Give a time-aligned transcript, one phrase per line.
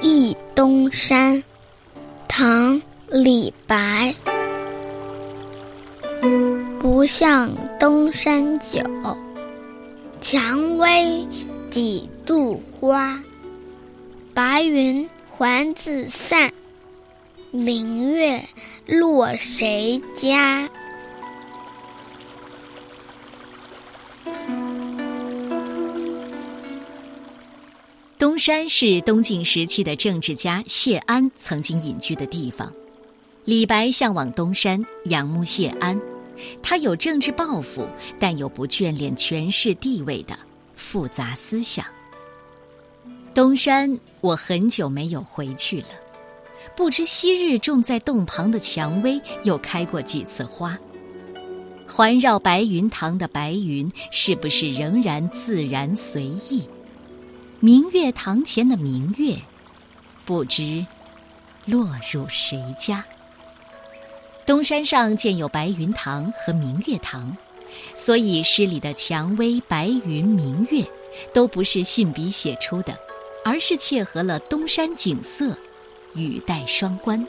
[0.00, 1.42] 忆东山
[2.28, 4.14] 唐李白。
[6.80, 8.80] 不向东山久
[10.20, 11.26] 蔷薇
[11.70, 13.20] 几度花。
[14.32, 16.52] 白云还自散
[17.50, 18.44] 明月
[18.86, 20.68] 落谁家？
[28.26, 32.72] 东山是东晋时期的政治家谢安曾经隐居的地方。
[33.44, 35.96] 李白向往东山，仰慕谢安。
[36.60, 40.36] 他有政治抱负，但又不眷恋权势地位的
[40.74, 41.86] 复杂思想。
[43.32, 45.90] 东山，我很久没有回去了。
[46.74, 50.76] 不知昔日种在洞旁的蔷薇，又开过几次花？
[51.86, 56.68] 环绕白云堂的白云，是不是仍然自然随意？
[57.60, 59.34] 明月堂前的明月，
[60.26, 60.84] 不知
[61.64, 63.02] 落入谁家？
[64.44, 67.34] 东山上建有白云堂和明月堂，
[67.94, 70.84] 所以诗里的蔷薇、白云、明月，
[71.32, 72.94] 都不是信笔写出的，
[73.42, 75.56] 而是切合了东山景色，
[76.14, 77.18] 语带双关。《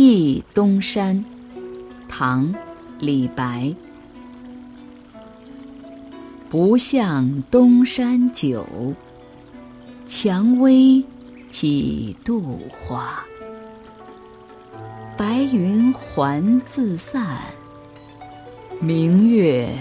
[0.00, 1.16] 忆东山》，
[2.08, 2.46] 唐·
[3.00, 3.74] 李白。
[6.48, 8.64] 不向东山久，
[10.06, 11.04] 蔷薇
[11.48, 13.24] 几度花。
[15.16, 17.36] 白云还自散，
[18.78, 19.76] 明月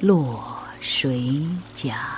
[0.00, 0.42] 落
[0.80, 2.13] 谁家？